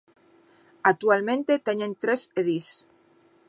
[0.91, 2.67] Actualmente teñen tres edís.